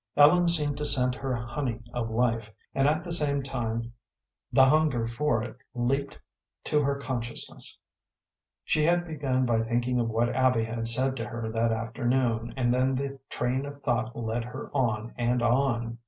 [0.17, 3.93] Ellen seemed to scent her honey of life, and at the same time
[4.51, 6.17] the hunger for it leaped
[6.63, 7.79] to her consciousness.
[8.63, 12.73] She had begun by thinking of what Abby had said to her that afternoon, and
[12.73, 15.99] then the train of thought led her on and on.